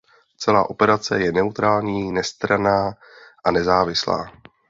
[0.37, 2.91] Celá operace je neutrální, nestranná
[3.45, 4.31] a nezávislá.